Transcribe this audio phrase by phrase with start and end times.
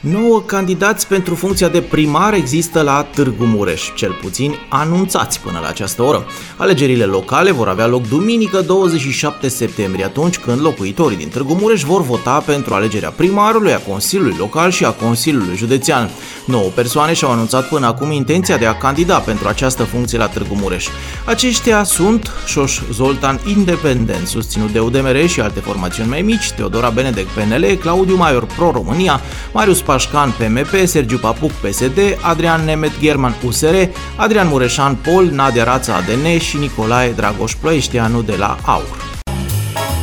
[0.00, 5.68] 9 candidați pentru funcția de primar există la Târgu Mureș, cel puțin anunțați până la
[5.68, 6.26] această oră.
[6.56, 12.02] Alegerile locale vor avea loc duminică 27 septembrie, atunci când locuitorii din Târgu Mureș vor
[12.02, 16.10] vota pentru alegerea primarului, a Consiliului Local și a Consiliului Județean.
[16.44, 20.54] 9 persoane și-au anunțat până acum intenția de a candida pentru această funcție la Târgu
[20.54, 20.86] Mureș.
[21.24, 27.26] Aceștia sunt Șoș Zoltan Independent, susținut de UDMR și alte formațiuni mai mici, Teodora Benedek
[27.26, 29.20] PNL, Claudiu Maior Pro România,
[29.52, 33.74] Marius Pașcan PMP, Sergiu Papuc PSD, Adrian Nemet German USR,
[34.16, 39.04] Adrian Mureșan Pol, Nadia Rața ADN și Nicolae Dragoș Ploieșteanu de la AUR.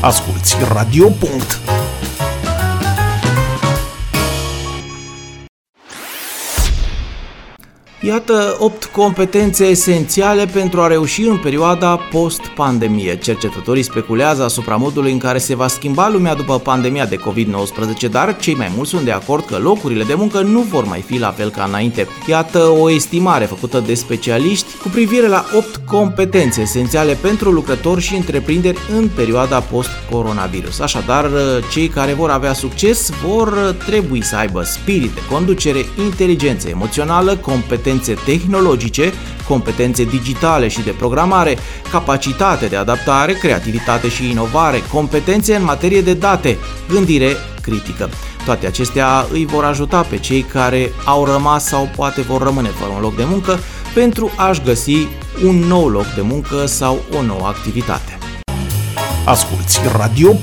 [0.02, 1.09] Asculți Radio.
[8.07, 13.17] Iată 8 competențe esențiale pentru a reuși în perioada post-pandemie.
[13.17, 18.38] Cercetătorii speculează asupra modului în care se va schimba lumea după pandemia de COVID-19, dar
[18.38, 21.31] cei mai mulți sunt de acord că locurile de muncă nu vor mai fi la
[21.31, 22.08] fel ca înainte.
[22.27, 28.16] Iată o estimare făcută de specialiști cu privire la 8 competențe esențiale pentru lucrători și
[28.16, 30.80] întreprinderi în perioada post-coronavirus.
[30.80, 31.30] Așadar,
[31.72, 37.75] cei care vor avea succes vor trebui să aibă spirit de conducere, inteligență emoțională, competențe
[37.98, 39.14] competențe tehnologice,
[39.48, 41.58] competențe digitale și de programare,
[41.92, 46.58] capacitate de adaptare, creativitate și inovare, competențe în materie de date,
[46.89, 48.09] gândire critică.
[48.45, 52.92] Toate acestea îi vor ajuta pe cei care au rămas sau poate vor rămâne fără
[52.95, 53.59] un loc de muncă
[54.00, 55.08] pentru a-și găsi
[55.45, 58.17] un nou loc de muncă sau o nouă activitate.
[59.26, 60.34] Asculți Radio.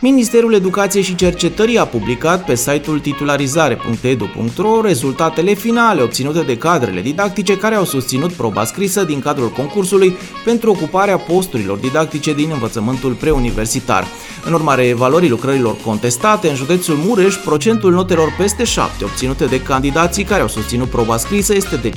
[0.00, 7.56] Ministerul Educației și Cercetării a publicat pe site-ul titularizare.edu.ro rezultatele finale obținute de cadrele didactice
[7.56, 14.06] care au susținut proba scrisă din cadrul concursului pentru ocuparea posturilor didactice din învățământul preuniversitar.
[14.44, 20.24] În urma evaluării lucrărilor contestate, în județul Mureș, procentul notelor peste 7 obținute de candidații
[20.24, 21.94] care au susținut proba scrisă este de 55,66%,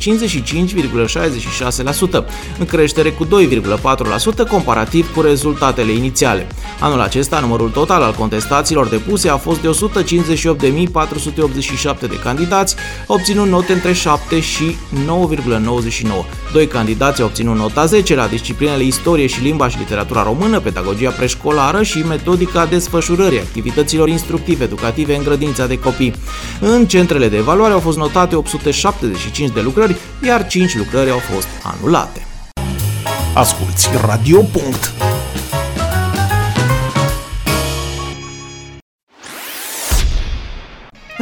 [2.60, 3.30] în creștere cu 2,4%
[4.50, 6.48] comparativ cu rezultatele inițiale.
[6.80, 9.74] Anul acesta, numărul total al contestațiilor depuse a fost de 158.487
[12.00, 12.76] de candidați,
[13.08, 14.76] obținut note între 7 și
[15.06, 15.10] 9,99.
[16.54, 21.10] Doi candidați au obținut nota 10 la disciplinele istorie și limba și literatura română, pedagogia
[21.10, 26.14] preșcolară și metodica desfășurării activităților instructive educative în grădința de copii.
[26.60, 31.48] În centrele de evaluare au fost notate 875 de lucrări, iar 5 lucrări au fost
[31.64, 32.26] anulate.
[33.34, 34.46] Asculți Radio.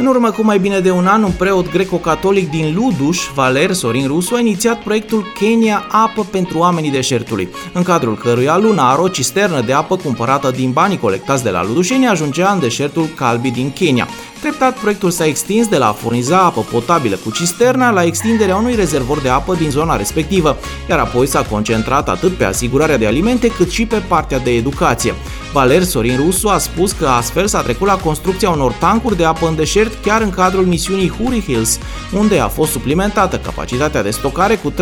[0.00, 4.06] În urmă cu mai bine de un an, un preot greco-catolic din Luduș, Valer Sorin
[4.06, 9.60] Rusu, a inițiat proiectul Kenya Apă pentru oamenii deșertului, în cadrul căruia Lunar, o cisternă
[9.60, 14.08] de apă cumpărată din banii colectați de la ludușeni, ajungea în deșertul Calbi din Kenya.
[14.40, 18.74] Treptat, proiectul s-a extins de la a furniza apă potabilă cu cisterna la extinderea unui
[18.74, 20.56] rezervor de apă din zona respectivă,
[20.88, 25.14] iar apoi s-a concentrat atât pe asigurarea de alimente cât și pe partea de educație.
[25.52, 29.46] Valer Sorin Rusu a spus că astfel s-a trecut la construcția unor tancuri de apă
[29.46, 31.78] în deșert chiar în cadrul misiunii Huri Hills,
[32.12, 34.76] unde a fost suplimentată capacitatea de stocare cu 30.000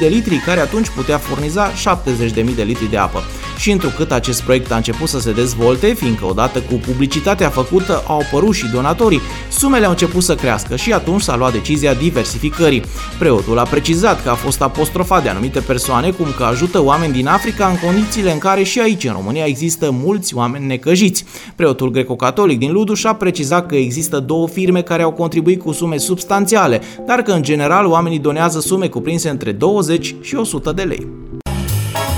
[0.00, 3.22] de litri, care atunci putea furniza 70.000 de litri de apă.
[3.56, 8.18] Și întrucât acest proiect a început să se dezvolte, fiindcă odată cu publicitatea făcută au
[8.18, 12.82] apărut și donatorii, sumele au început să crească și atunci s-a luat decizia diversificării.
[13.18, 17.26] Preotul a precizat că a fost apostrofat de anumite persoane cum că ajută oameni din
[17.26, 21.24] Africa în condițiile în care și aici în România există mulți oameni necăjiți.
[21.56, 25.96] Preotul greco-catolic din Luduș a precizat că există două firme care au contribuit cu sume
[25.96, 31.25] substanțiale, dar că în general oamenii donează sume cuprinse între 20 și 100 de lei.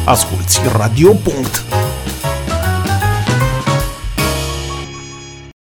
[0.09, 1.13] Asculți Radio.